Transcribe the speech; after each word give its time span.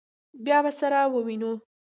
بیا 0.45 0.57
به 0.65 0.71
سره 0.79 0.99
ووینو. 1.13 1.51